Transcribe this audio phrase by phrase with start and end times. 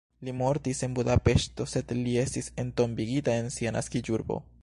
[0.27, 4.43] Li mortis en Budapeŝto, sed li estis entombigita en sia naskiĝurbo.